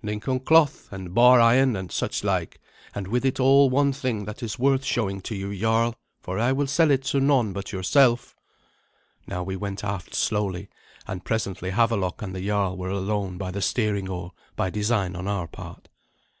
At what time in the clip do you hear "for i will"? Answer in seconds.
6.20-6.68